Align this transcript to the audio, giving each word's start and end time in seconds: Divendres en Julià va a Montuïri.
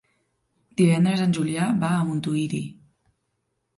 Divendres 0.81 1.21
en 1.27 1.35
Julià 1.39 1.67
va 1.85 1.93
a 1.99 2.03
Montuïri. 2.11 2.63